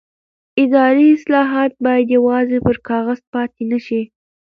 [0.63, 4.01] اداري اصلاحات باید یوازې پر کاغذ پاتې نه شي